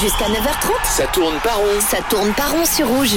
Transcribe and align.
Jusqu'à 0.00 0.26
9h30, 0.26 0.72
Ça 0.84 1.06
tourne 1.06 1.38
pas 1.42 1.54
rond. 1.54 1.80
ça 1.80 1.98
tourne 2.10 2.32
pas 2.34 2.48
rond 2.48 2.66
sur 2.66 2.86
rouge. 2.86 3.16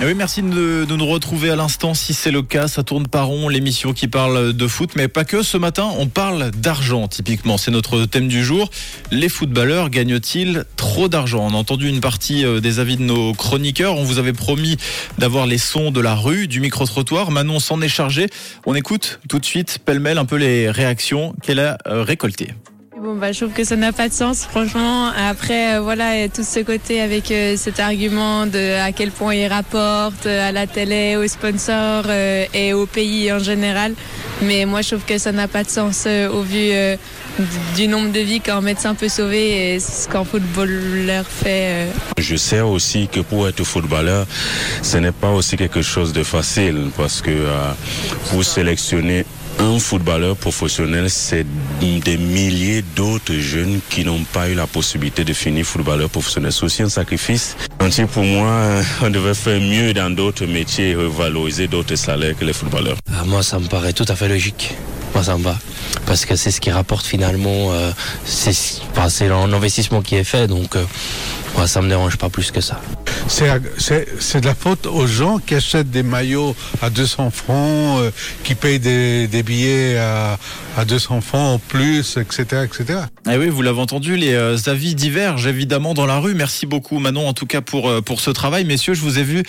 Eh 0.00 0.04
oui, 0.04 0.14
merci 0.14 0.42
de, 0.42 0.84
de 0.84 0.96
nous 0.96 1.06
retrouver 1.06 1.48
à 1.50 1.56
l'instant. 1.56 1.94
Si 1.94 2.12
c'est 2.12 2.30
le 2.30 2.42
cas, 2.42 2.68
ça 2.68 2.82
tourne 2.82 3.06
pas 3.06 3.22
rond, 3.22 3.48
l'émission 3.48 3.92
qui 3.94 4.08
parle 4.08 4.52
de 4.52 4.66
foot, 4.66 4.90
mais 4.94 5.08
pas 5.08 5.24
que. 5.24 5.42
Ce 5.42 5.56
matin, 5.56 5.88
on 5.98 6.08
parle 6.08 6.50
d'argent, 6.50 7.08
typiquement. 7.08 7.56
C'est 7.56 7.70
notre 7.70 8.04
thème 8.04 8.28
du 8.28 8.44
jour. 8.44 8.70
Les 9.10 9.28
footballeurs 9.30 9.88
gagnent-ils 9.90 10.64
trop 10.76 11.08
d'argent? 11.08 11.46
On 11.50 11.54
a 11.54 11.56
entendu 11.56 11.88
une 11.88 12.00
partie 12.00 12.44
euh, 12.44 12.60
des 12.60 12.78
avis 12.78 12.96
de 12.96 13.02
nos 13.02 13.32
chroniqueurs. 13.32 13.96
On 13.96 14.04
vous 14.04 14.18
avait 14.18 14.32
promis 14.34 14.76
d'avoir 15.18 15.46
les 15.46 15.58
sons 15.58 15.90
de 15.92 16.00
la 16.00 16.14
rue, 16.14 16.46
du 16.46 16.60
micro-trottoir. 16.60 17.30
Manon 17.30 17.58
s'en 17.58 17.80
est 17.80 17.88
chargé. 17.88 18.26
On 18.66 18.74
écoute 18.74 19.20
tout 19.30 19.38
de 19.38 19.46
suite, 19.46 19.78
pêle-mêle, 19.84 20.18
un 20.18 20.26
peu 20.26 20.36
les 20.36 20.70
réactions 20.70 21.34
qu'elle 21.42 21.60
a 21.60 21.78
euh, 21.86 22.02
récoltées. 22.02 22.54
Bon 23.02 23.16
bah 23.16 23.32
je 23.32 23.40
trouve 23.40 23.52
que 23.52 23.64
ça 23.64 23.74
n'a 23.74 23.90
pas 23.90 24.08
de 24.08 24.12
sens 24.12 24.44
franchement. 24.44 25.08
Après 25.08 25.74
euh, 25.74 25.80
voilà 25.80 26.28
tout 26.28 26.44
ce 26.44 26.60
côté 26.60 27.00
avec 27.00 27.32
euh, 27.32 27.56
cet 27.56 27.80
argument 27.80 28.46
de 28.46 28.80
à 28.80 28.92
quel 28.92 29.10
point 29.10 29.34
il 29.34 29.48
rapporte 29.48 30.26
euh, 30.26 30.48
à 30.48 30.52
la 30.52 30.68
télé, 30.68 31.16
aux 31.16 31.26
sponsors 31.26 32.08
et 32.08 32.72
au 32.74 32.86
pays 32.86 33.32
en 33.32 33.40
général. 33.40 33.94
Mais 34.42 34.66
moi 34.66 34.82
je 34.82 34.90
trouve 34.90 35.04
que 35.04 35.18
ça 35.18 35.32
n'a 35.32 35.48
pas 35.48 35.64
de 35.64 35.68
sens 35.68 36.06
au 36.06 36.42
vu 36.42 36.70
du 37.74 37.88
nombre 37.88 38.12
de 38.12 38.20
vies 38.20 38.40
qu'un 38.40 38.60
médecin 38.60 38.94
peut 38.94 39.08
sauver 39.08 39.74
et 39.74 39.80
ce 39.80 40.06
qu'un 40.08 40.24
footballeur 40.24 41.24
fait. 41.26 41.88
Je 42.18 42.36
sais 42.36 42.60
aussi 42.60 43.08
que 43.08 43.18
pour 43.18 43.48
être 43.48 43.64
footballeur, 43.64 44.26
ce 44.80 44.98
n'est 44.98 45.10
pas 45.10 45.30
aussi 45.30 45.56
quelque 45.56 45.82
chose 45.82 46.12
de 46.12 46.22
facile 46.22 46.90
parce 46.96 47.20
que 47.20 47.48
pour 48.30 48.44
sélectionner 48.44 49.24
un 49.62 49.78
footballeur 49.78 50.36
professionnel, 50.36 51.08
c'est 51.08 51.46
des 51.80 52.16
milliers 52.16 52.82
d'autres 52.96 53.34
jeunes 53.34 53.80
qui 53.88 54.04
n'ont 54.04 54.24
pas 54.32 54.48
eu 54.48 54.54
la 54.54 54.66
possibilité 54.66 55.24
de 55.24 55.32
finir 55.32 55.64
footballeur 55.64 56.10
professionnel. 56.10 56.52
C'est 56.52 56.64
aussi 56.64 56.82
un 56.82 56.88
sacrifice. 56.88 57.56
Pour 58.12 58.24
moi, 58.24 58.48
euh, 58.48 58.82
on 59.02 59.10
devait 59.10 59.34
faire 59.34 59.60
mieux 59.60 59.94
dans 59.94 60.10
d'autres 60.10 60.46
métiers 60.46 60.90
et 60.90 60.94
revaloriser 60.94 61.68
d'autres 61.68 61.94
salaires 61.94 62.36
que 62.36 62.44
les 62.44 62.52
footballeurs. 62.52 62.96
Ah, 63.12 63.24
moi, 63.24 63.42
ça 63.42 63.58
me 63.58 63.66
paraît 63.66 63.92
tout 63.92 64.06
à 64.08 64.16
fait 64.16 64.28
logique. 64.28 64.74
Moi, 65.14 65.22
ça 65.22 65.36
me 65.36 65.42
va. 65.42 65.56
Parce 66.06 66.24
que 66.24 66.36
c'est 66.36 66.50
ce 66.50 66.60
qui 66.60 66.70
rapporte 66.70 67.06
finalement, 67.06 67.72
euh, 67.72 67.90
c'est 68.24 68.54
enfin, 68.96 69.46
l'investissement 69.46 70.02
qui 70.02 70.16
est 70.16 70.24
fait. 70.24 70.46
Donc, 70.46 70.74
euh, 70.74 70.84
moi, 71.56 71.66
ça 71.66 71.80
me 71.82 71.88
dérange 71.88 72.16
pas 72.16 72.28
plus 72.30 72.50
que 72.50 72.60
ça. 72.60 72.80
C'est 73.28 73.48
c'est- 73.78 74.08
c'est 74.18 74.40
de 74.40 74.46
la 74.46 74.54
faute 74.54 74.86
aux 74.86 75.06
gens 75.06 75.38
qui 75.38 75.54
achètent 75.54 75.90
des 75.90 76.02
maillots 76.02 76.56
à 76.80 76.90
200 76.90 77.30
francs, 77.30 78.00
euh, 78.00 78.10
qui 78.42 78.54
payent 78.54 78.80
des, 78.80 79.28
des 79.28 79.42
billets 79.42 79.96
à, 79.98 80.38
à 80.76 80.84
200 80.84 81.20
francs 81.20 81.54
en 81.54 81.58
plus, 81.58 82.16
etc. 82.16 82.64
etc. 82.64 83.00
Eh 83.30 83.36
oui, 83.36 83.48
vous 83.48 83.62
l'avez 83.62 83.80
entendu, 83.80 84.16
les 84.16 84.32
euh, 84.34 84.56
avis 84.66 84.94
divergent 84.94 85.46
évidemment 85.46 85.94
dans 85.94 86.06
la 86.06 86.18
rue. 86.18 86.34
Merci 86.34 86.66
beaucoup 86.66 86.98
Manon 86.98 87.28
en 87.28 87.32
tout 87.32 87.46
cas 87.46 87.60
pour, 87.60 87.88
euh, 87.88 88.00
pour 88.00 88.20
ce 88.20 88.30
travail. 88.30 88.64
Messieurs, 88.64 88.94
je 88.94 89.02
vous 89.02 89.18
ai 89.18 89.22
vu 89.24 89.42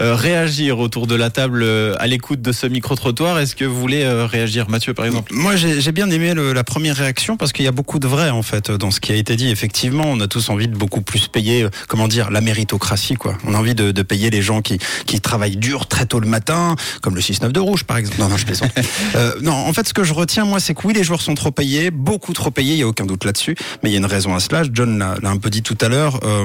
euh, 0.00 0.14
réagir 0.14 0.78
autour 0.78 1.06
de 1.06 1.14
la 1.14 1.28
table 1.30 1.62
euh, 1.62 1.94
à 1.98 2.06
l'écoute 2.06 2.40
de 2.40 2.52
ce 2.52 2.66
micro-trottoir. 2.66 3.38
Est-ce 3.40 3.54
que 3.56 3.64
vous 3.66 3.78
voulez 3.78 4.04
euh, 4.04 4.24
réagir 4.26 4.70
Mathieu 4.70 4.94
par 4.94 5.04
exemple? 5.04 5.32
Moi, 5.34 5.56
j'ai 5.56 5.92
bien 5.92 6.08
aimé 6.10 6.32
le- 6.34 6.52
la 6.54 6.64
première 6.64 6.96
réaction 6.96 7.36
parce 7.36 7.52
qu'il 7.52 7.64
y 7.64 7.68
a 7.68 7.72
beaucoup 7.72 7.98
de 7.98 8.06
vrai 8.08 8.30
en 8.30 8.42
fait 8.42 8.70
dans 8.70 8.90
ce 8.90 9.00
qui 9.00 9.12
a 9.12 9.16
été 9.16 9.36
dit. 9.36 9.50
Effectivement, 9.50 10.04
on 10.06 10.20
a 10.20 10.28
tous 10.28 10.48
envie 10.48 10.68
de 10.68 10.76
beaucoup 10.76 11.02
plus 11.02 11.28
payer, 11.28 11.47
euh, 11.50 11.68
comment 11.88 12.08
dire, 12.08 12.30
la 12.30 12.40
méritocratie 12.40 13.14
quoi. 13.14 13.36
On 13.46 13.54
a 13.54 13.58
envie 13.58 13.74
de, 13.74 13.90
de 13.90 14.02
payer 14.02 14.30
les 14.30 14.42
gens 14.42 14.62
qui 14.62 14.78
qui 15.06 15.20
travaillent 15.20 15.56
dur 15.56 15.86
très 15.86 16.06
tôt 16.06 16.20
le 16.20 16.28
matin, 16.28 16.76
comme 17.02 17.14
le 17.14 17.20
6-9 17.20 17.52
de 17.52 17.60
rouge 17.60 17.84
par 17.84 17.96
exemple. 17.96 18.20
Non, 18.20 18.28
non, 18.28 18.36
je 18.36 18.46
plaisante. 18.46 18.70
Euh, 19.14 19.32
non, 19.40 19.52
en 19.54 19.72
fait, 19.72 19.88
ce 19.88 19.94
que 19.94 20.04
je 20.04 20.12
retiens 20.12 20.44
moi, 20.44 20.60
c'est 20.60 20.74
que 20.74 20.86
oui, 20.86 20.92
les 20.92 21.02
joueurs 21.02 21.22
sont 21.22 21.34
trop 21.34 21.50
payés, 21.50 21.90
beaucoup 21.90 22.32
trop 22.32 22.50
payés, 22.50 22.74
il 22.74 22.78
y 22.78 22.82
a 22.82 22.86
aucun 22.86 23.06
doute 23.06 23.24
là-dessus. 23.24 23.56
Mais 23.82 23.90
il 23.90 23.92
y 23.92 23.96
a 23.96 23.98
une 23.98 24.06
raison 24.06 24.34
à 24.34 24.40
cela. 24.40 24.62
John 24.70 24.98
l'a 24.98 25.14
l'a 25.22 25.30
un 25.30 25.38
peu 25.38 25.50
dit 25.50 25.62
tout 25.62 25.78
à 25.80 25.88
l'heure. 25.88 26.20
Euh, 26.24 26.44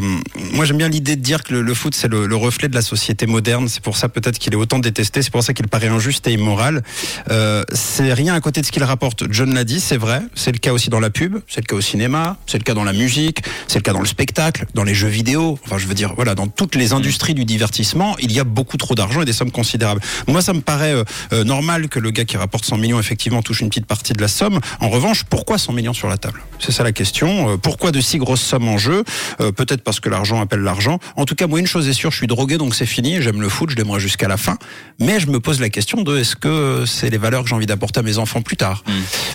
moi, 0.54 0.66
j'aime 0.66 0.78
bien 0.78 0.88
l'idée 0.88 1.16
de 1.16 1.22
dire 1.22 1.44
que 1.44 1.54
le, 1.54 1.62
le 1.62 1.74
foot 1.74 1.94
c'est 1.96 2.08
le, 2.08 2.26
le 2.26 2.36
reflet 2.36 2.70
de 2.70 2.76
la 2.76 2.82
société 2.82 3.26
moderne. 3.26 3.68
C'est 3.68 3.82
pour 3.82 3.98
ça 3.98 4.08
peut-être 4.08 4.40
qu'il 4.40 4.54
est 4.54 4.58
autant 4.58 4.80
détesté. 4.80 5.22
C'est 5.22 5.32
pour 5.32 5.44
ça 5.44 5.54
qu'il 5.54 5.68
paraît 5.68 5.88
injuste 5.88 6.28
et 6.28 6.34
immoral. 6.34 6.84
Euh, 7.32 7.64
c'est 7.74 8.14
rien 8.14 8.34
à 8.34 8.42
côté 8.42 8.62
de 8.62 8.66
ce 8.66 8.72
qu'il 8.72 8.84
rapporte. 8.84 9.26
John 9.32 9.54
l'a 9.54 9.64
dit, 9.64 9.80
c'est 9.80 9.98
vrai. 9.98 10.22
C'est 10.36 10.52
le 10.52 10.58
cas 10.58 10.72
aussi 10.72 10.90
dans 10.90 11.00
la 11.00 11.10
pub, 11.10 11.38
c'est 11.48 11.62
le 11.62 11.66
cas 11.66 11.76
au 11.76 11.82
cinéma, 11.82 12.38
c'est 12.48 12.58
le 12.58 12.64
cas 12.64 12.74
dans 12.74 12.84
la 12.84 12.94
musique, 12.94 13.44
c'est 13.68 13.80
le 13.80 13.84
cas 13.84 13.94
dans 13.94 14.00
le 14.00 14.06
spectacle, 14.06 14.66
dans 14.74 14.84
les 14.84 14.93
jeux 14.94 15.08
vidéo. 15.08 15.60
Enfin, 15.66 15.78
je 15.78 15.88
veux 15.88 15.94
dire, 15.94 16.14
voilà, 16.16 16.36
dans 16.36 16.48
toutes 16.48 16.76
les 16.76 16.94
industries 16.94 17.34
du 17.34 17.46
divertissement, 17.46 18.16
il 18.20 18.32
y 18.32 18.40
a 18.40 18.44
beaucoup 18.44 18.78
trop 18.78 18.96
d'argent 18.96 19.22
et 19.22 19.26
des 19.26 19.34
sommes 19.34 19.52
considérables. 19.52 20.02
Moi, 20.28 20.42
ça 20.42 20.54
me 20.54 20.62
paraît 20.62 20.94
euh, 20.94 21.04
euh, 21.34 21.44
normal 21.44 21.90
que 21.90 22.00
le 22.00 22.12
gars 22.12 22.26
qui 22.26 22.38
rapporte 22.38 22.66
100 22.66 22.78
millions 22.78 23.00
effectivement 23.00 23.42
touche 23.42 23.62
une 23.62 23.70
petite 23.70 23.86
partie 23.86 24.14
de 24.14 24.22
la 24.22 24.28
somme. 24.28 24.60
En 24.80 24.90
revanche, 24.90 25.24
pourquoi 25.24 25.58
100 25.58 25.74
millions 25.74 25.94
sur 25.94 26.08
la 26.08 26.18
table? 26.18 26.42
C'est 26.60 26.72
ça 26.72 26.84
la 26.84 26.92
question. 26.92 27.52
Euh, 27.52 27.58
pourquoi 27.58 27.92
de 27.92 28.02
si 28.02 28.18
grosses 28.18 28.42
sommes 28.42 28.68
en 28.68 28.78
jeu? 28.78 29.04
Euh, 29.42 29.52
Peut-être 29.52 29.84
parce 29.84 30.00
que 30.00 30.10
l'argent 30.10 30.42
appelle 30.42 30.62
l'argent. 30.62 31.00
En 31.16 31.26
tout 31.26 31.36
cas, 31.36 31.48
moi, 31.48 31.60
une 31.60 31.68
chose 31.68 31.88
est 31.88 31.94
sûre, 31.94 32.12
je 32.12 32.18
suis 32.18 32.28
drogué, 32.28 32.58
donc 32.58 32.76
c'est 32.76 32.86
fini. 32.86 33.22
J'aime 33.22 33.42
le 33.42 33.50
foot, 33.50 33.70
je 33.70 33.76
l'aimerai 33.76 34.00
jusqu'à 34.00 34.28
la 34.28 34.38
fin. 34.38 34.58
Mais 35.00 35.20
je 35.20 35.28
me 35.28 35.40
pose 35.40 35.60
la 35.60 35.70
question 35.70 36.02
de 36.02 36.18
est-ce 36.18 36.36
que 36.36 36.86
c'est 36.86 37.10
les 37.10 37.18
valeurs 37.18 37.44
que 37.44 37.50
j'ai 37.50 37.56
envie 37.56 37.66
d'apporter 37.66 38.00
à 38.00 38.04
mes 38.04 38.18
enfants 38.18 38.42
plus 38.42 38.58
tard? 38.58 38.84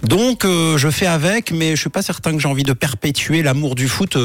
Donc, 0.02 0.44
euh, 0.44 0.78
je 0.78 0.90
fais 0.90 1.06
avec, 1.06 1.52
mais 1.52 1.76
je 1.76 1.80
suis 1.80 1.90
pas 1.90 2.02
certain 2.02 2.32
que 2.32 2.38
j'ai 2.38 2.48
envie 2.48 2.62
de 2.62 2.72
perpétuer 2.72 3.42
l'amour 3.42 3.75
du 3.75 3.88
foot. 3.88 4.16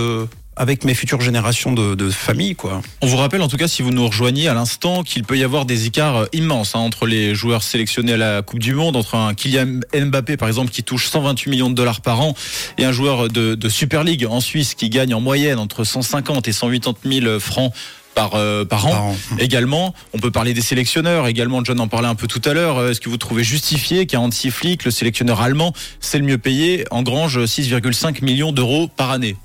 Avec 0.56 0.84
mes 0.84 0.94
futures 0.94 1.22
générations 1.22 1.72
de, 1.72 1.96
de 1.96 2.10
famille, 2.10 2.56
quoi. 2.56 2.82
On 3.02 3.08
vous 3.08 3.18
rappelle 3.18 3.42
en 3.42 3.48
tout 3.48 3.58
cas 3.58 3.68
si 3.68 3.82
vous 3.82 3.92
nous 3.92 4.08
rejoignez 4.08 4.48
à 4.48 4.54
l'instant 4.54 5.04
qu'il 5.04 5.24
peut 5.24 5.38
y 5.38 5.44
avoir 5.44 5.66
des 5.66 5.88
écarts 5.88 6.18
euh, 6.18 6.26
immenses 6.34 6.76
hein, 6.76 6.80
entre 6.80 7.06
les 7.06 7.34
joueurs 7.34 7.64
sélectionnés 7.64 8.14
à 8.14 8.18
la 8.18 8.42
Coupe 8.42 8.60
du 8.60 8.74
Monde, 8.76 8.96
entre 8.96 9.16
un 9.16 9.34
Kylian 9.34 9.80
Mbappé 9.94 10.38
par 10.38 10.48
exemple 10.48 10.72
qui 10.72 10.84
touche 10.84 11.08
128 11.10 11.50
millions 11.50 11.70
de 11.70 11.76
dollars 11.76 12.02
par 12.02 12.22
an 12.22 12.36
et 12.78 12.86
un 12.86 12.92
joueur 12.92 13.30
de, 13.30 13.56
de 13.56 13.70
Super 13.70 14.04
League 14.04 14.28
en 14.30 14.42
Suisse 14.42 14.76
qui 14.76 14.90
gagne 14.90 15.14
en 15.14 15.22
moyenne 15.22 15.60
entre 15.60 15.84
150 15.84 16.48
et 16.48 16.52
180 16.52 17.22
000 17.22 17.40
francs 17.40 17.74
par, 18.14 18.36
euh, 18.36 18.64
par 18.66 18.86
an. 18.86 18.92
Par 18.92 19.04
an. 19.04 19.16
Également, 19.40 19.94
on 20.14 20.20
peut 20.20 20.32
parler 20.32 20.54
des 20.54 20.62
sélectionneurs. 20.62 21.28
Également, 21.28 21.64
John 21.64 21.80
en 21.80 21.88
parlait 21.88 22.08
un 22.08 22.16
peu 22.16 22.28
tout 22.28 22.42
à 22.46 22.54
l'heure. 22.54 22.78
Euh, 22.78 22.92
Est-ce 22.92 23.02
que 23.02 23.10
vous 23.10 23.18
trouvez 23.18 23.44
justifié 23.44 24.06
qu'un 24.06 24.20
Hansi 24.20 24.52
Flick, 24.52 24.86
le 24.86 24.92
sélectionneur 24.92 25.42
allemand, 25.42 25.74
c'est 26.00 26.20
le 26.20 26.26
mieux 26.26 26.38
payé, 26.38 26.86
engrange 26.92 27.40
6,5 27.40 28.24
millions 28.24 28.52
d'euros 28.52 28.88
par 28.88 29.12
année? 29.12 29.36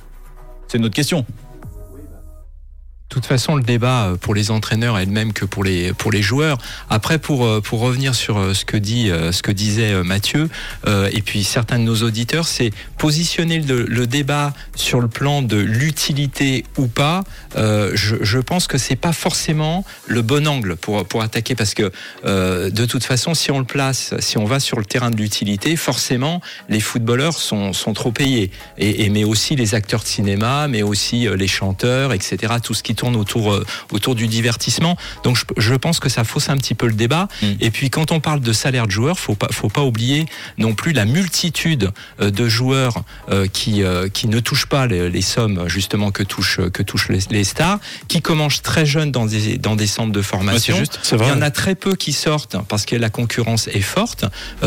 C'est 0.69 0.79
notre 0.79 0.95
question. 0.95 1.25
De 3.09 3.15
toute 3.15 3.25
façon, 3.25 3.57
le 3.57 3.63
débat 3.63 4.09
euh, 4.09 4.17
pour 4.17 4.35
les 4.35 4.51
entraîneurs 4.51 4.99
est 4.99 5.07
le 5.07 5.11
même 5.13 5.33
que 5.33 5.47
pour 5.47 5.65
les 5.65 5.95
pour 5.95 6.13
les 6.13 6.21
joueurs. 6.21 6.59
Après, 6.91 7.19
pour 7.19 7.47
euh, 7.47 7.63
pour 7.63 7.81
revenir 7.81 8.15
sur 8.15 8.37
euh, 8.37 8.53
ce 8.53 8.67
que 8.67 8.77
dit 8.77 9.11
ce 9.33 9.43
que 9.43 9.51
disait 9.51 10.03
Mathieu 10.05 10.51
euh, 10.87 11.09
et 11.13 11.23
puis 11.23 11.43
certains 11.43 11.79
de 11.79 11.85
nos 11.85 12.03
auditeurs, 12.03 12.47
c'est 12.47 12.71
positionner 12.99 13.61
le, 13.61 13.85
le 13.85 14.07
débat 14.07 14.53
sur 14.75 15.01
le 15.01 15.09
plan 15.09 15.41
de 15.41 15.57
l'utilité 15.57 16.67
ou 16.77 16.87
pas. 16.87 17.25
Euh, 17.57 17.93
je, 17.95 18.17
je 18.21 18.39
pense 18.39 18.67
que 18.67 18.77
c'est 18.77 18.95
pas 18.97 19.15
forcément 19.15 19.87
le 20.07 20.21
bon 20.21 20.47
angle 20.47 20.77
pour 20.77 21.07
pour 21.07 21.23
attaquer 21.23 21.55
parce 21.55 21.73
que 21.73 21.91
euh, 22.27 22.69
de 22.69 22.85
toute 22.85 23.05
façon, 23.05 23.33
si 23.33 23.51
on 23.51 23.59
le 23.59 23.65
place, 23.65 24.15
si 24.19 24.37
on 24.37 24.45
va 24.45 24.61
sur 24.61 24.79
le 24.79 24.85
terrain 24.85 25.11
de 25.11 25.17
l'utilité, 25.17 25.77
forcément, 25.77 26.43
les 26.69 26.81
footballeurs 26.81 27.39
sont 27.39 27.73
sont 27.73 27.95
trop 27.95 28.13
payés 28.13 28.51
et, 28.77 29.07
et 29.07 29.09
mais 29.09 29.25
aussi 29.25 29.57
les 29.57 29.75
acteurs 29.75 30.03
de 30.03 30.09
cinéma, 30.09 30.69
mais 30.69 30.83
aussi 30.83 31.27
les 31.27 31.49
chanteurs, 31.49 32.13
etc. 32.13 32.53
Tout 32.63 32.75
ce 32.75 32.83
qui 32.83 32.98
tourne 32.99 33.17
autour 33.17 33.53
euh, 33.53 33.65
autour 33.93 34.15
du 34.15 34.27
divertissement. 34.27 34.97
Donc 35.25 35.37
je, 35.37 35.45
je 35.57 35.75
pense 35.75 36.01
que 36.01 36.09
ça 36.09 36.25
fausse 36.25 36.49
un 36.51 36.57
petit 36.57 36.75
peu 36.75 36.87
le 36.87 36.93
débat. 36.93 37.29
Mm. 37.43 37.47
Et 37.61 37.71
puis 37.71 37.89
quand 37.91 38.13
on 38.13 38.21
parle 38.21 38.41
de 38.41 38.53
salaire 38.53 38.87
de 38.87 38.93
joueurs, 38.93 39.19
faut 39.19 39.35
pas 39.37 39.49
faut 39.51 39.69
pas 39.71 39.83
oublier 39.83 40.27
non 40.59 40.75
plus 40.75 40.93
la 40.93 41.05
multitude 41.05 41.91
euh, 42.21 42.31
de 42.31 42.49
joueurs 42.49 43.03
euh, 43.31 43.47
qui 43.47 43.83
qui 44.13 44.27
ne 44.29 44.41
touchent 44.41 44.67
pas 44.67 44.87
les, 44.87 45.09
les 45.11 45.23
sommes 45.23 45.69
justement 45.69 46.11
que 46.11 46.23
touchent 46.25 46.61
que 46.73 46.83
touchent 46.83 47.09
les, 47.09 47.21
les 47.31 47.45
stars, 47.45 47.79
qui 48.09 48.21
commencent 48.21 48.63
très 48.63 48.85
jeunes 48.87 49.13
dans 49.13 49.27
des 49.27 49.57
dans 49.59 49.77
des 49.77 49.87
centres 49.87 50.13
de 50.13 50.23
formation. 50.23 50.75
Ouais, 50.75 50.81
juste, 50.81 50.99
Il 51.13 51.19
y 51.29 51.31
en 51.39 51.43
a 51.43 51.51
très 51.51 51.75
peu 51.75 51.95
qui 51.95 52.13
sortent 52.13 52.57
parce 52.69 52.85
que 52.87 52.97
la 52.97 53.11
concurrence 53.11 53.69
est 53.69 53.81
forte. 53.81 54.25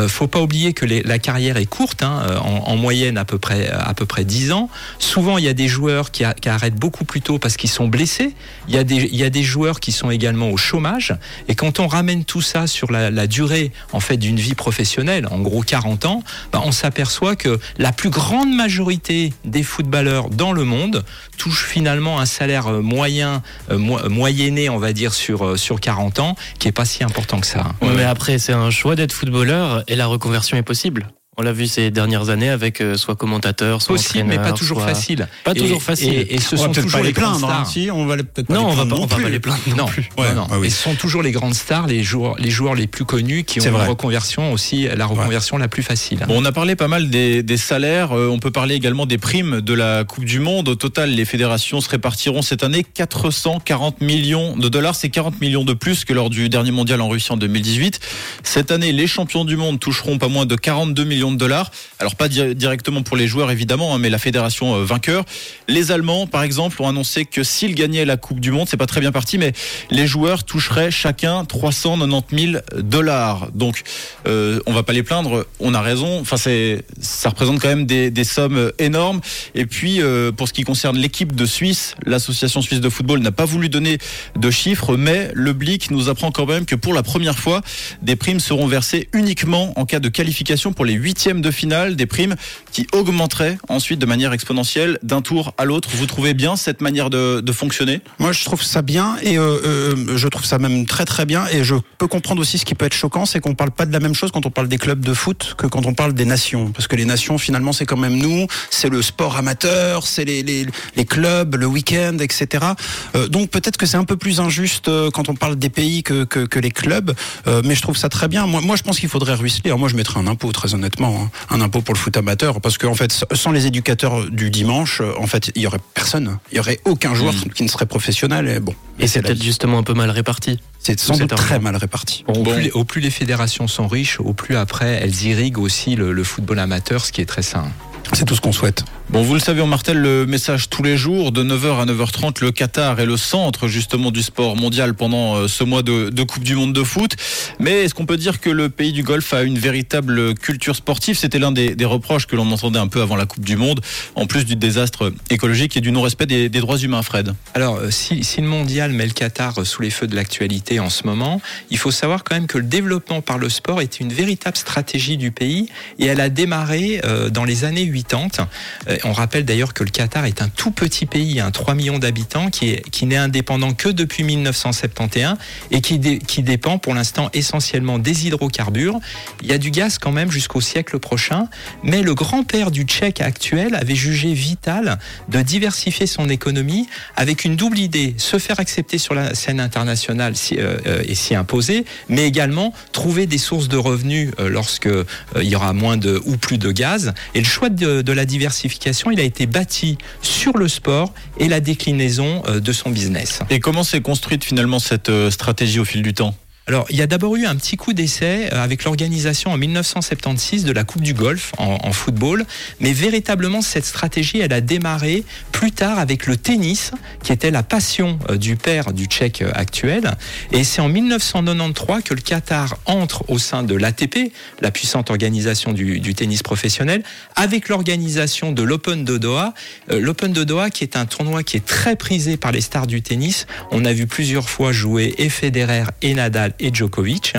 Faut 0.07 0.27
pas 0.27 0.39
oublier 0.39 0.73
que 0.73 0.85
les- 0.85 1.03
la 1.03 1.19
carrière 1.19 1.57
est 1.57 1.65
courte, 1.65 2.03
hein, 2.03 2.15
en, 2.41 2.71
en 2.71 2.75
moyenne 2.77 3.17
à 3.17 3.25
peu 3.25 3.37
près 3.37 3.67
à 3.69 3.93
peu 3.93 4.05
près 4.05 4.23
10 4.23 4.51
ans. 4.53 4.69
Souvent, 4.99 5.37
il 5.37 5.43
y 5.43 5.49
a 5.49 5.53
des 5.53 5.67
joueurs 5.67 6.11
qui, 6.11 6.23
a- 6.23 6.33
qui 6.33 6.47
arrêtent 6.49 6.75
beaucoup 6.85 7.03
plus 7.05 7.21
tôt 7.21 7.39
parce 7.39 7.57
qu'ils 7.57 7.69
sont 7.69 7.87
blessés. 7.87 8.20
Il 8.67 8.75
y 8.75 8.77
a 8.77 8.83
des 8.83 8.95
il 8.95 9.15
y 9.15 9.23
a 9.23 9.29
des 9.29 9.43
joueurs 9.43 9.79
qui 9.79 9.91
sont 9.91 10.09
également 10.11 10.49
au 10.49 10.57
chômage. 10.57 11.15
Et 11.47 11.55
quand 11.55 11.79
on 11.79 11.87
ramène 11.87 12.23
tout 12.25 12.41
ça 12.41 12.67
sur 12.67 12.91
la, 12.91 13.09
la 13.11 13.27
durée 13.27 13.71
en 13.93 13.99
fait 13.99 14.17
d'une 14.17 14.37
vie 14.39 14.55
professionnelle, 14.55 15.27
en 15.31 15.39
gros 15.39 15.61
40 15.61 16.05
ans, 16.05 16.23
bah, 16.51 16.61
on 16.63 16.71
s'aperçoit 16.71 17.35
que 17.35 17.59
la 17.77 17.91
plus 17.91 18.09
grande 18.09 18.53
majorité 18.53 19.33
des 19.45 19.63
footballeurs 19.63 20.29
dans 20.29 20.51
le 20.53 20.63
monde 20.63 21.03
touchent 21.37 21.65
finalement 21.65 22.19
un 22.19 22.25
salaire 22.25 22.67
euh, 22.67 22.81
moyen, 22.81 23.41
euh, 23.71 23.77
mo- 23.77 24.07
moyenné, 24.09 24.69
on 24.69 24.77
va 24.77 24.93
dire 24.93 25.13
sur 25.13 25.45
euh, 25.45 25.57
sur 25.57 25.79
40 25.79 26.19
ans, 26.19 26.35
qui 26.59 26.67
est 26.67 26.71
pas 26.71 26.85
si 26.85 27.03
important 27.03 27.39
que 27.39 27.47
ça. 27.47 27.73
Ouais, 27.81 27.89
Mais 27.95 28.03
après, 28.03 28.37
c'est 28.39 28.53
un 28.53 28.69
choix 28.71 28.95
d'être 28.95 29.13
footballeur 29.13 29.83
et 29.87 29.95
la 29.95 30.05
reconversion 30.07 30.57
est 30.57 30.63
possible. 30.63 31.07
On 31.41 31.43
l'a 31.43 31.53
vu 31.53 31.65
ces 31.65 31.89
dernières 31.89 32.29
années 32.29 32.49
avec 32.49 32.81
euh, 32.81 32.95
soit 32.97 33.15
commentateur, 33.15 33.81
soit 33.81 33.95
Possible, 33.95 34.25
mais 34.25 34.35
pas 34.35 34.41
entraîneur, 34.41 34.57
toujours 34.59 34.77
soit- 34.77 34.89
facile. 34.89 35.27
Pas 35.43 35.53
Et- 35.55 35.59
toujours 35.59 35.81
facile. 35.81 36.13
Et, 36.13 36.35
et 36.35 36.39
ce 36.39 36.53
On 36.53 36.57
sont 36.59 36.63
peut-être 36.65 36.83
toujours 36.83 36.99
pas 36.99 37.05
les 37.07 37.13
grandes 37.13 37.33
hein, 37.43 37.47
stars. 37.63 37.67
si, 37.67 37.89
on 37.91 38.05
va 38.05 38.15
peut-être 38.17 38.45
pas 38.45 38.53
Non, 38.53 38.67
les 38.67 38.71
on 38.73 38.75
va 38.75 38.83
pas, 38.83 38.89
non 38.89 39.01
on 39.01 39.05
va 39.07 39.15
pas 39.17 39.27
les 39.29 39.39
plaindre 39.39 39.59
non, 39.69 39.75
Non, 39.77 39.85
plus. 39.87 40.07
Ouais, 40.19 40.29
non, 40.29 40.41
non. 40.41 40.47
ah 40.51 40.59
oui. 40.59 40.67
Et 40.67 40.69
ce 40.69 40.83
sont 40.83 40.93
toujours 40.93 41.23
les 41.23 41.31
grandes 41.31 41.55
stars, 41.55 41.87
les 41.87 42.03
joueurs, 42.03 42.35
les 42.37 42.51
joueurs 42.51 42.75
les 42.75 42.85
plus 42.85 43.05
connus 43.05 43.43
qui 43.43 43.59
ont 43.59 43.63
une 43.63 43.75
reconversion 43.75 44.53
aussi, 44.53 44.87
la 44.95 45.07
reconversion 45.07 45.57
la 45.57 45.67
plus 45.67 45.81
facile. 45.81 46.19
Bon, 46.27 46.35
on 46.39 46.45
a 46.45 46.51
parlé 46.51 46.75
pas 46.75 46.87
mal 46.87 47.09
des, 47.09 47.41
des 47.41 47.57
salaires. 47.57 48.11
euh, 48.15 48.27
on 48.29 48.37
peut 48.37 48.51
parler 48.51 48.75
également 48.75 49.07
des 49.07 49.17
primes 49.17 49.61
de 49.61 49.73
la 49.73 50.03
Coupe 50.03 50.25
du 50.25 50.39
Monde. 50.39 50.69
Au 50.69 50.75
total, 50.75 51.09
les 51.09 51.25
fédérations 51.25 51.81
se 51.81 51.89
répartiront 51.89 52.43
cette 52.43 52.61
année 52.63 52.83
440 52.83 54.01
millions 54.01 54.55
de 54.55 54.69
dollars. 54.69 54.93
C'est 54.93 55.09
40 55.09 55.41
millions 55.41 55.63
de 55.63 55.73
plus 55.73 56.05
que 56.05 56.13
lors 56.13 56.29
du 56.29 56.49
dernier 56.49 56.71
mondial 56.71 57.01
en 57.01 57.09
Russie 57.09 57.31
en 57.31 57.37
2018. 57.37 57.99
Cette 58.43 58.69
année, 58.69 58.91
les 58.91 59.07
champions 59.07 59.43
du 59.45 59.55
monde 59.57 59.79
toucheront 59.79 60.19
pas 60.19 60.27
moins 60.27 60.45
de 60.45 60.55
42 60.55 61.03
millions 61.03 61.30
dollars. 61.37 61.71
Alors 61.99 62.15
pas 62.15 62.27
di- 62.27 62.55
directement 62.55 63.03
pour 63.03 63.17
les 63.17 63.27
joueurs 63.27 63.51
évidemment, 63.51 63.93
hein, 63.95 63.97
mais 63.97 64.09
la 64.09 64.17
fédération 64.19 64.75
euh, 64.75 64.83
vainqueur. 64.83 65.25
Les 65.67 65.91
Allemands, 65.91 66.27
par 66.27 66.43
exemple, 66.43 66.81
ont 66.81 66.87
annoncé 66.87 67.25
que 67.25 67.43
s'ils 67.43 67.75
gagnaient 67.75 68.05
la 68.05 68.17
Coupe 68.17 68.39
du 68.39 68.51
Monde, 68.51 68.67
c'est 68.69 68.77
pas 68.77 68.85
très 68.85 69.01
bien 69.01 69.11
parti, 69.11 69.37
mais 69.37 69.53
les 69.89 70.07
joueurs 70.07 70.43
toucheraient 70.43 70.91
chacun 70.91 71.45
390 71.45 72.51
000 72.51 72.63
dollars. 72.77 73.49
Donc, 73.53 73.83
euh, 74.27 74.59
on 74.65 74.73
va 74.73 74.83
pas 74.83 74.93
les 74.93 75.03
plaindre. 75.03 75.45
On 75.59 75.73
a 75.73 75.81
raison. 75.81 76.19
Enfin, 76.19 76.37
c'est, 76.37 76.83
ça 76.99 77.29
représente 77.29 77.59
quand 77.59 77.69
même 77.69 77.85
des, 77.85 78.23
sommes 78.23 78.71
énormes. 78.79 79.21
Et 79.55 79.65
puis, 79.65 80.01
euh, 80.01 80.31
pour 80.31 80.47
ce 80.47 80.53
qui 80.53 80.63
concerne 80.63 80.97
l'équipe 80.97 81.35
de 81.35 81.45
Suisse, 81.45 81.95
l'association 82.05 82.61
suisse 82.61 82.81
de 82.81 82.89
football 82.89 83.19
n'a 83.19 83.31
pas 83.31 83.45
voulu 83.45 83.69
donner 83.69 83.97
de 84.37 84.51
chiffres, 84.51 84.95
mais 84.95 85.31
le 85.33 85.53
Blick 85.53 85.91
nous 85.91 86.09
apprend 86.09 86.31
quand 86.31 86.45
même 86.45 86.65
que 86.65 86.75
pour 86.75 86.93
la 86.93 87.03
première 87.03 87.37
fois, 87.37 87.61
des 88.01 88.15
primes 88.15 88.39
seront 88.39 88.67
versées 88.67 89.09
uniquement 89.13 89.73
en 89.79 89.85
cas 89.85 89.99
de 89.99 90.09
qualification 90.09 90.73
pour 90.73 90.85
les 90.85 90.95
huitièmes 91.11 91.41
de 91.41 91.51
finale, 91.51 91.97
des 91.97 92.05
primes 92.05 92.35
qui 92.71 92.87
augmenteraient 92.93 93.57
ensuite 93.67 93.99
de 93.99 94.05
manière 94.05 94.31
exponentielle 94.31 94.97
d'un 95.03 95.21
tour 95.21 95.53
à 95.57 95.65
l'autre. 95.65 95.89
Vous 95.93 96.05
trouvez 96.05 96.33
bien 96.33 96.55
cette 96.55 96.79
manière 96.79 97.09
de, 97.09 97.41
de 97.41 97.51
fonctionner? 97.51 97.99
Moi, 98.17 98.31
je 98.31 98.45
trouve 98.45 98.63
ça 98.63 98.81
bien 98.81 99.17
et 99.21 99.37
euh, 99.37 99.59
euh, 99.65 100.17
je 100.17 100.27
trouve 100.29 100.45
ça 100.45 100.57
même 100.57 100.85
très 100.85 101.03
très 101.03 101.25
bien. 101.25 101.47
Et 101.51 101.65
je 101.65 101.75
peux 101.97 102.07
comprendre 102.07 102.39
aussi 102.39 102.57
ce 102.57 102.63
qui 102.63 102.75
peut 102.75 102.85
être 102.85 102.93
choquant, 102.93 103.25
c'est 103.25 103.41
qu'on 103.41 103.55
parle 103.55 103.71
pas 103.71 103.85
de 103.85 103.91
la 103.91 103.99
même 103.99 104.15
chose 104.15 104.31
quand 104.31 104.45
on 104.45 104.51
parle 104.51 104.69
des 104.69 104.77
clubs 104.77 105.01
de 105.01 105.13
foot 105.13 105.55
que 105.57 105.67
quand 105.67 105.85
on 105.85 105.93
parle 105.93 106.13
des 106.13 106.23
nations. 106.23 106.71
Parce 106.71 106.87
que 106.87 106.95
les 106.95 107.03
nations, 107.03 107.37
finalement, 107.37 107.73
c'est 107.73 107.85
quand 107.85 107.97
même 107.97 108.15
nous, 108.15 108.47
c'est 108.69 108.87
le 108.87 109.01
sport 109.01 109.35
amateur, 109.35 110.07
c'est 110.07 110.23
les, 110.23 110.41
les, 110.41 110.65
les 110.95 111.05
clubs, 111.05 111.55
le 111.55 111.65
week-end, 111.65 112.19
etc. 112.21 112.67
Euh, 113.15 113.27
donc 113.27 113.49
peut-être 113.49 113.75
que 113.75 113.85
c'est 113.85 113.97
un 113.97 114.05
peu 114.05 114.15
plus 114.15 114.39
injuste 114.39 114.87
euh, 114.87 115.11
quand 115.11 115.27
on 115.27 115.35
parle 115.35 115.57
des 115.57 115.69
pays 115.69 116.03
que, 116.03 116.23
que, 116.23 116.39
que 116.45 116.59
les 116.59 116.71
clubs. 116.71 117.13
Euh, 117.47 117.61
mais 117.65 117.75
je 117.75 117.81
trouve 117.81 117.97
ça 117.97 118.07
très 118.07 118.29
bien. 118.29 118.47
Moi, 118.47 118.61
moi 118.61 118.77
je 118.77 118.83
pense 118.83 118.97
qu'il 118.97 119.09
faudrait 119.09 119.33
ruisseler. 119.33 119.71
Alors, 119.71 119.79
moi, 119.79 119.89
je 119.89 119.95
mettrais 119.95 120.19
un 120.19 120.27
impôt, 120.27 120.51
très 120.51 120.73
honnêtement, 120.73 121.00
hein. 121.09 121.29
un 121.49 121.61
impôt 121.61 121.81
pour 121.81 121.93
le 121.93 121.99
foot 121.99 122.15
amateur, 122.17 122.61
parce 122.61 122.77
qu'en 122.77 122.93
fait, 122.95 123.25
sans 123.33 123.51
les 123.51 123.65
éducateurs 123.67 124.29
du 124.29 124.49
dimanche, 124.49 125.01
euh, 125.01 125.13
en 125.19 125.27
fait, 125.27 125.51
il 125.55 125.61
y 125.61 125.67
aurait 125.67 125.79
personne. 125.93 126.37
Il 126.51 126.57
y 126.57 126.59
aurait 126.59 126.79
aucun 126.85 127.13
joueur 127.15 127.33
qui 127.55 127.63
ne 127.63 127.67
serait 127.69 127.85
professionnel. 127.85 128.47
Et 128.47 128.59
bon, 128.59 128.73
Et 128.99 129.07
c'est 129.07 129.21
peut-être 129.21 129.43
justement 129.43 129.77
un 129.79 129.83
peu 129.83 129.93
mal 129.93 130.09
réparti. 130.09 130.59
C'est 130.79 130.99
sans 130.99 131.13
cet 131.13 131.29
doute 131.29 131.37
très 131.37 131.59
mal 131.59 131.75
réparti. 131.75 132.23
Bon, 132.27 132.33
au, 132.33 132.43
Bon. 132.43 132.53
Plus, 132.53 132.61
les- 132.63 132.71
au 132.71 132.83
plus 132.83 133.01
les 133.01 133.11
fédérations 133.11 133.67
sont 133.67 133.87
riches, 133.87 134.19
au 134.19 134.33
plus 134.33 134.55
après 134.55 134.99
elles 135.01 135.23
irriguent 135.23 135.59
aussi 135.59 135.95
le, 135.95 136.11
le 136.11 136.23
football 136.23 136.59
amateur, 136.59 137.05
ce 137.05 137.11
qui 137.11 137.21
est 137.21 137.25
très 137.25 137.43
sain. 137.43 137.65
C'est 138.13 138.25
tout 138.25 138.35
ce 138.35 138.41
qu'on 138.41 138.51
souhaite. 138.51 138.83
Bon, 139.11 139.23
vous 139.23 139.33
le 139.33 139.41
savez, 139.41 139.59
on 139.59 139.67
martèle 139.67 139.97
le 139.97 140.25
message 140.25 140.69
tous 140.69 140.83
les 140.83 140.95
jours, 140.95 141.33
de 141.33 141.43
9h 141.43 141.81
à 141.81 141.85
9h30. 141.85 142.41
Le 142.41 142.51
Qatar 142.53 142.97
est 143.01 143.05
le 143.05 143.17
centre 143.17 143.67
justement 143.67 144.09
du 144.09 144.21
sport 144.23 144.55
mondial 144.55 144.93
pendant 144.93 145.35
euh, 145.35 145.47
ce 145.49 145.65
mois 145.65 145.83
de, 145.83 146.23
Coupe 146.23 146.43
du 146.43 146.55
Monde 146.55 146.71
de 146.71 146.81
foot. 146.81 147.17
Mais 147.59 147.83
est-ce 147.83 147.93
qu'on 147.93 148.05
peut 148.05 148.15
dire 148.15 148.39
que 148.39 148.49
le 148.49 148.69
pays 148.69 148.93
du 148.93 149.03
Golfe 149.03 149.33
a 149.33 149.43
une 149.43 149.59
véritable 149.59 150.33
culture 150.35 150.77
sportive? 150.77 151.17
C'était 151.17 151.39
l'un 151.39 151.51
des, 151.51 151.75
reproches 151.83 152.25
que 152.25 152.37
l'on 152.37 152.49
entendait 152.53 152.79
un 152.79 152.87
peu 152.87 153.01
avant 153.01 153.17
la 153.17 153.25
Coupe 153.25 153.43
du 153.43 153.57
Monde, 153.57 153.81
en 154.15 154.27
plus 154.27 154.45
du 154.45 154.55
désastre 154.55 155.11
écologique 155.29 155.75
et 155.75 155.81
du 155.81 155.91
non-respect 155.91 156.25
des, 156.25 156.47
droits 156.47 156.77
humains, 156.77 157.01
Fred. 157.01 157.33
Alors, 157.53 157.79
euh, 157.79 157.91
si, 157.91 158.23
le 158.37 158.47
mondial 158.47 158.93
met 158.93 159.07
le 159.07 159.11
Qatar 159.11 159.59
euh, 159.59 159.65
sous 159.65 159.81
les 159.81 159.89
feux 159.89 160.07
de 160.07 160.15
l'actualité 160.15 160.79
en 160.79 160.89
ce 160.89 161.05
moment, 161.05 161.41
il 161.69 161.77
faut 161.77 161.91
savoir 161.91 162.23
quand 162.23 162.35
même 162.35 162.47
que 162.47 162.59
le 162.59 162.63
développement 162.63 163.21
par 163.21 163.39
le 163.39 163.49
sport 163.49 163.81
est 163.81 163.99
une 163.99 164.13
véritable 164.13 164.55
stratégie 164.55 165.17
du 165.17 165.31
pays 165.31 165.67
et 165.99 166.05
elle 166.05 166.21
a 166.21 166.29
démarré 166.29 167.01
dans 167.31 167.43
les 167.43 167.65
années 167.65 167.91
80. 167.91 168.47
Euh, 168.87 169.00
on 169.03 169.13
rappelle 169.13 169.45
d'ailleurs 169.45 169.73
que 169.73 169.83
le 169.83 169.89
Qatar 169.89 170.25
est 170.25 170.41
un 170.41 170.49
tout 170.49 170.71
petit 170.71 171.05
pays, 171.05 171.39
un 171.39 171.51
3 171.51 171.73
millions 171.75 171.99
d'habitants, 171.99 172.49
qui 172.49 172.75
qui 172.91 173.05
n'est 173.05 173.17
indépendant 173.17 173.73
que 173.73 173.89
depuis 173.89 174.23
1971 174.23 175.35
et 175.71 175.81
qui, 175.81 175.99
qui 176.19 176.43
dépend 176.43 176.77
pour 176.77 176.93
l'instant 176.93 177.29
essentiellement 177.33 177.99
des 177.99 178.27
hydrocarbures. 178.27 178.99
Il 179.41 179.47
y 179.49 179.53
a 179.53 179.57
du 179.57 179.71
gaz 179.71 179.97
quand 179.97 180.11
même 180.11 180.31
jusqu'au 180.31 180.61
siècle 180.61 180.99
prochain, 180.99 181.47
mais 181.83 182.01
le 182.01 182.13
grand-père 182.15 182.71
du 182.71 182.83
Tchèque 182.83 183.21
actuel 183.21 183.75
avait 183.75 183.95
jugé 183.95 184.33
vital 184.33 184.99
de 185.29 185.41
diversifier 185.41 186.07
son 186.07 186.29
économie 186.29 186.87
avec 187.15 187.43
une 187.45 187.55
double 187.55 187.79
idée, 187.79 188.15
se 188.17 188.37
faire 188.39 188.59
accepter 188.59 188.97
sur 188.97 189.13
la 189.13 189.33
scène 189.35 189.59
internationale 189.59 190.35
si- 190.35 190.57
euh, 190.59 190.77
euh, 190.85 191.03
et 191.07 191.15
s'y 191.15 191.35
imposer, 191.35 191.85
mais 192.09 192.25
également 192.27 192.73
trouver 192.91 193.25
des 193.25 193.37
sources 193.37 193.67
de 193.67 193.77
revenus 193.77 194.31
euh, 194.39 194.49
lorsque 194.49 194.87
euh, 194.87 195.05
il 195.41 195.47
y 195.49 195.55
aura 195.55 195.73
moins 195.73 195.97
de 195.97 196.21
ou 196.25 196.37
plus 196.37 196.57
de 196.57 196.71
gaz. 196.71 197.13
Et 197.33 197.39
le 197.39 197.45
choix 197.45 197.69
de 197.69 198.11
la 198.11 198.25
diversification, 198.25 198.90
il 199.11 199.19
a 199.19 199.23
été 199.23 199.45
bâti 199.45 199.97
sur 200.21 200.57
le 200.57 200.67
sport 200.67 201.13
et 201.37 201.47
la 201.47 201.59
déclinaison 201.59 202.43
euh, 202.47 202.59
de 202.59 202.71
son 202.71 202.89
business. 202.89 203.39
Et 203.49 203.59
comment 203.59 203.83
s'est 203.83 204.01
construite 204.01 204.43
finalement 204.43 204.79
cette 204.79 205.09
euh, 205.09 205.31
stratégie 205.31 205.79
au 205.79 205.85
fil 205.85 206.01
du 206.01 206.13
temps? 206.13 206.35
Alors, 206.67 206.85
il 206.91 206.95
y 206.95 207.01
a 207.01 207.07
d'abord 207.07 207.35
eu 207.37 207.47
un 207.47 207.55
petit 207.55 207.75
coup 207.75 207.91
d'essai 207.91 208.49
euh, 208.53 208.63
avec 208.63 208.83
l'organisation 208.83 209.51
en 209.51 209.57
1976 209.57 210.63
de 210.63 210.71
la 210.71 210.83
Coupe 210.83 211.01
du 211.01 211.15
Golfe 211.15 211.53
en, 211.57 211.91
football, 211.91 212.45
mais 212.79 212.93
véritablement 212.93 213.63
cette 213.63 213.83
stratégie, 213.83 214.39
elle 214.39 214.53
a 214.53 214.61
démarré 214.61 215.23
plus 215.51 215.71
tard 215.71 215.97
avec 215.97 216.27
le 216.27 216.37
tennis, 216.37 216.91
qui 217.23 217.31
était 217.31 217.49
la 217.49 217.63
passion 217.63 218.19
euh, 218.29 218.37
du 218.37 218.57
père 218.57 218.93
du 218.93 219.05
Tchèque 219.05 219.41
euh, 219.41 219.51
actuel. 219.55 220.11
Et 220.51 220.63
c'est 220.63 220.81
en 220.81 220.87
1993 220.87 222.03
que 222.03 222.13
le 222.13 222.21
Qatar 222.21 222.77
entre 222.85 223.27
au 223.27 223.39
sein 223.39 223.63
de 223.63 223.73
l'ATP, 223.73 224.31
la 224.61 224.69
puissante 224.69 225.09
organisation 225.09 225.73
du, 225.73 225.99
du 225.99 226.13
tennis 226.13 226.43
professionnel, 226.43 227.01
avec 227.35 227.69
l'organisation 227.69 228.51
de 228.51 228.61
l'Open 228.61 229.03
de 229.03 229.17
Doha. 229.17 229.55
L'Open 229.89 230.31
de 230.31 230.43
Doha, 230.43 230.69
qui 230.69 230.83
est 230.83 230.95
un 230.95 231.07
tournoi 231.07 231.41
qui 231.41 231.57
est 231.57 231.65
très 231.65 231.95
prisé 231.95 232.37
par 232.37 232.51
les 232.51 232.61
stars 232.61 232.87
du 232.87 233.01
tennis. 233.01 233.47
On 233.71 233.83
a 233.83 233.93
vu 233.93 234.05
plusieurs 234.05 234.47
fois 234.47 234.71
jouer 234.71 235.15
et 235.17 235.29
Federer 235.29 235.85
et 236.03 236.13
Nadal 236.13 236.51
et 236.61 236.73
Djokovic. 236.73 237.33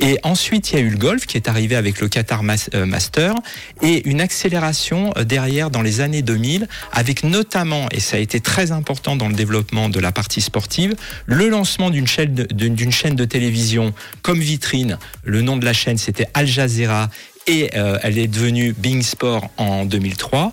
Et 0.00 0.18
ensuite, 0.22 0.70
il 0.72 0.78
y 0.78 0.78
a 0.78 0.82
eu 0.82 0.90
le 0.90 0.98
golf 0.98 1.26
qui 1.26 1.36
est 1.36 1.48
arrivé 1.48 1.76
avec 1.76 2.00
le 2.00 2.08
Qatar 2.08 2.42
euh, 2.74 2.86
Master 2.86 3.34
et 3.82 4.08
une 4.08 4.20
accélération 4.20 5.12
euh, 5.16 5.24
derrière 5.24 5.70
dans 5.70 5.82
les 5.82 6.00
années 6.00 6.22
2000 6.22 6.68
avec 6.92 7.24
notamment, 7.24 7.88
et 7.90 8.00
ça 8.00 8.16
a 8.16 8.20
été 8.20 8.40
très 8.40 8.72
important 8.72 9.16
dans 9.16 9.28
le 9.28 9.34
développement 9.34 9.88
de 9.88 10.00
la 10.00 10.12
partie 10.12 10.40
sportive, 10.40 10.94
le 11.26 11.48
lancement 11.48 11.90
d'une 11.90 12.06
chaîne 12.06 12.34
d'une 12.34 12.92
chaîne 12.92 13.14
de 13.14 13.24
télévision 13.24 13.94
comme 14.22 14.40
vitrine. 14.40 14.98
Le 15.24 15.40
nom 15.40 15.56
de 15.56 15.64
la 15.64 15.72
chaîne, 15.72 15.98
c'était 15.98 16.28
Al 16.34 16.46
Jazeera 16.46 17.10
et 17.46 17.70
euh, 17.76 17.98
elle 18.02 18.18
est 18.18 18.26
devenue 18.26 18.74
Bing 18.76 19.02
Sport 19.02 19.50
en 19.56 19.84
2003. 19.84 20.52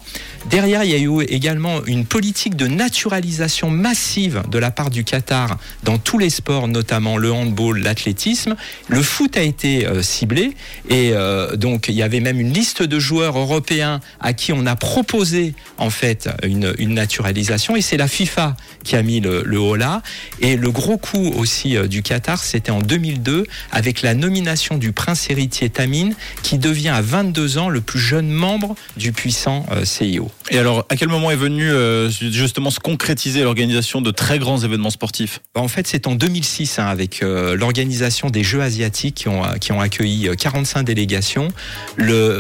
Derrière, 0.50 0.84
il 0.84 0.92
y 0.92 0.96
a 0.96 0.98
eu 0.98 1.22
également 1.24 1.86
une 1.86 2.06
politique 2.06 2.56
de 2.56 2.68
naturalisation 2.68 3.70
massive 3.70 4.42
de 4.50 4.58
la 4.58 4.72
part 4.72 4.90
du 4.90 5.04
Qatar 5.04 5.58
dans 5.84 6.00
tous 6.00 6.18
les 6.18 6.30
sports, 6.30 6.68
notamment 6.68 7.18
le 7.18 7.32
handball, 7.32 7.80
l'athlétisme. 7.80 8.56
Le 8.88 9.04
foot 9.04 9.38
a 9.38 9.42
été 9.42 9.86
euh, 9.86 10.02
ciblé 10.02 10.56
et 10.90 11.12
euh, 11.14 11.56
donc 11.56 11.88
il 11.90 11.96
y 11.96 12.02
avait 12.02 12.20
même 12.20 12.40
une 12.40 12.52
liste 12.52 12.82
de 12.82 13.00
joueurs 13.00 13.38
européens 13.38 14.00
à 14.20 14.34
qui 14.34 14.52
on 14.52 14.66
a 14.66 14.76
proposé 14.76 15.54
en 15.78 15.90
fait 15.90 16.30
une, 16.44 16.74
une 16.80 16.96
naturalisation 16.96 17.76
et 17.76 17.82
c'est 17.82 17.98
la 17.98 18.08
FIFA 18.08 18.56
qui 18.84 18.96
a 18.96 19.04
mis 19.04 19.20
le, 19.20 19.44
le 19.46 19.60
haut 19.60 19.76
là. 19.76 20.02
Et 20.40 20.56
le 20.58 20.72
gros 20.72 20.98
coup 20.98 21.32
aussi 21.38 21.78
euh, 21.78 21.88
du 21.88 22.02
Qatar, 22.02 22.44
c'était 22.44 22.72
en 22.72 22.82
2002 22.82 23.46
avec 23.72 24.02
la 24.02 24.16
nomination 24.16 24.78
du 24.78 24.92
prince 24.92 25.30
héritier 25.30 25.70
Tamim 25.70 26.12
qui 26.42 26.58
devient 26.58 26.81
à 26.90 27.02
22 27.02 27.58
ans 27.58 27.70
le 27.70 27.82
plus 27.82 28.00
jeune 28.00 28.30
membre 28.30 28.76
du 28.98 29.12
puissant 29.12 29.66
euh, 29.72 29.86
CIO. 29.86 30.32
Et 30.50 30.58
alors, 30.58 30.86
à 30.90 30.96
quel 30.96 31.08
moment 31.10 31.32
est 31.32 31.36
venu 31.36 31.70
euh, 31.72 32.10
justement 32.10 32.70
se 32.72 32.80
concrétiser 32.80 33.44
l'organisation 33.44 34.02
de 34.02 34.12
très 34.12 34.40
grands 34.40 34.60
événements 34.60 34.90
sportifs? 34.90 35.40
En 35.56 35.68
fait, 35.68 35.88
c'est 35.88 36.08
en 36.08 36.16
2006 36.16 36.80
hein, 36.80 36.86
avec 36.88 37.24
euh, 37.24 37.56
l'organisation 37.56 38.30
des 38.30 38.44
Jeux 38.44 38.62
asiatiques 38.62 39.16
qui 39.16 39.28
ont, 39.28 39.44
qui 39.60 39.72
ont 39.72 39.80
accueilli 39.82 40.28
euh, 40.28 40.36
45 40.36 40.84
délégations. 40.84 41.50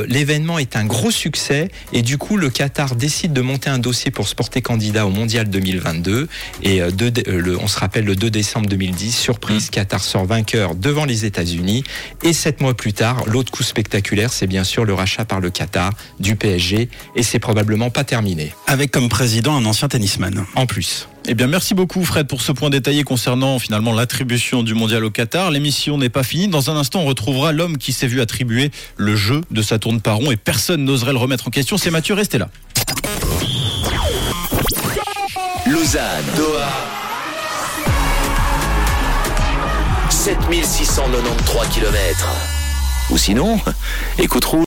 L'événement 0.07 0.59
est 0.59 0.75
un 0.75 0.85
gros 0.85 1.11
succès 1.11 1.69
et 1.93 2.01
du 2.01 2.17
coup, 2.17 2.37
le 2.37 2.49
Qatar 2.49 2.95
décide 2.95 3.33
de 3.33 3.41
monter 3.41 3.69
un 3.69 3.79
dossier 3.79 4.11
pour 4.11 4.27
se 4.27 4.35
porter 4.35 4.61
candidat 4.61 5.05
au 5.05 5.09
Mondial 5.09 5.49
2022. 5.49 6.27
Et 6.63 6.79
le- 6.79 7.57
on 7.59 7.67
se 7.67 7.77
rappelle 7.79 8.05
le 8.05 8.15
2 8.15 8.29
décembre 8.29 8.67
2010, 8.67 9.11
surprise, 9.15 9.69
Qatar 9.69 10.01
sort 10.03 10.25
vainqueur 10.25 10.75
devant 10.75 11.05
les 11.05 11.25
États-Unis. 11.25 11.83
Et 12.23 12.33
sept 12.33 12.61
mois 12.61 12.73
plus 12.73 12.93
tard, 12.93 13.23
l'autre 13.27 13.51
coup 13.51 13.63
spectaculaire, 13.63 14.30
c'est 14.33 14.47
bien 14.47 14.63
sûr 14.63 14.85
le 14.85 14.93
rachat 14.93 15.25
par 15.25 15.39
le 15.39 15.49
Qatar 15.49 15.91
du 16.19 16.35
PSG 16.35 16.89
et 17.15 17.23
c'est 17.23 17.39
probablement 17.39 17.89
pas 17.89 18.03
terminé. 18.03 18.53
Avec 18.67 18.91
comme 18.91 19.09
président 19.09 19.55
un 19.55 19.65
ancien 19.65 19.87
tennisman. 19.87 20.45
En 20.55 20.65
plus. 20.65 21.07
Eh 21.27 21.35
bien, 21.35 21.47
merci 21.47 21.73
beaucoup 21.73 22.03
Fred 22.03 22.27
pour 22.27 22.41
ce 22.41 22.51
point 22.51 22.69
détaillé 22.69 23.03
concernant 23.03 23.59
finalement 23.59 23.93
l'attribution 23.93 24.63
du 24.63 24.73
mondial 24.73 25.05
au 25.05 25.11
Qatar. 25.11 25.51
L'émission 25.51 25.97
n'est 25.97 26.09
pas 26.09 26.23
finie. 26.23 26.47
Dans 26.47 26.71
un 26.71 26.75
instant, 26.75 27.01
on 27.01 27.05
retrouvera 27.05 27.51
l'homme 27.51 27.77
qui 27.77 27.93
s'est 27.93 28.07
vu 28.07 28.21
attribuer 28.21 28.71
le 28.97 29.15
jeu 29.15 29.41
de 29.51 29.61
sa 29.61 29.77
tourne 29.77 30.01
par 30.01 30.17
rond 30.17 30.31
et 30.31 30.37
personne 30.37 30.83
n'oserait 30.83 31.11
le 31.11 31.19
remettre 31.19 31.47
en 31.47 31.51
question. 31.51 31.77
C'est 31.77 31.91
Mathieu, 31.91 32.15
restez 32.15 32.37
là. 32.37 32.49
Lausanne, 35.67 36.25
Doha. 36.35 36.69
7693 40.09 41.67
km. 41.73 42.60
Ou 43.11 43.17
sinon, 43.17 43.59
écoute 44.17 44.45
Rouge. 44.45 44.59